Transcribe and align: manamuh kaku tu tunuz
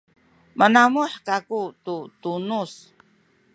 manamuh 0.59 1.13
kaku 1.27 1.61
tu 1.85 1.95
tunuz 2.21 2.73